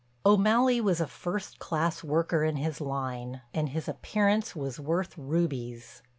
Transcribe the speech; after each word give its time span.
O'Malley 0.25 0.81
was 0.81 0.99
a 0.99 1.05
first 1.05 1.59
class 1.59 2.03
worker 2.03 2.43
in 2.43 2.55
his 2.55 2.81
line, 2.81 3.41
and 3.53 3.69
his 3.69 3.87
appearance 3.87 4.55
was 4.55 4.79
worth 4.79 5.15
rubies. 5.15 6.01